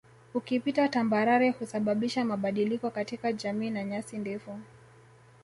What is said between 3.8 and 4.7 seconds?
nyasi ndefu